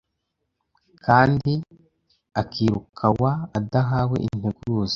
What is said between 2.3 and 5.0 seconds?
akirukawa adahawe integuza.